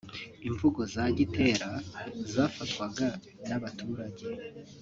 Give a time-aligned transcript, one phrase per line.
[0.49, 1.69] Imvugo za Gitera
[2.33, 3.07] zafatwaga
[3.47, 4.25] n’abaturage